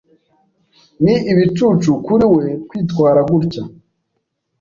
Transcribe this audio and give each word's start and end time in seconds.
Ni 1.03 1.15
ibicucu 1.31 1.91
kuri 2.05 2.25
we 2.35 2.45
kwitwara 2.67 3.19
gutya. 3.29 3.63